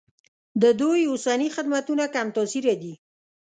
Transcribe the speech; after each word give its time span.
د 0.61 0.63
دوی 0.81 1.01
اوسني 1.11 1.47
خدمتونه 1.55 2.03
کم 2.15 2.27
تاثیره 2.35 2.75
دي. 2.81 2.93